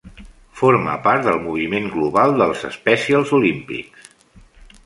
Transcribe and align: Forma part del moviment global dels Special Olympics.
Forma 0.61 0.95
part 1.07 1.27
del 1.27 1.37
moviment 1.43 1.91
global 1.97 2.33
dels 2.41 2.65
Special 2.79 3.31
Olympics. 3.41 4.13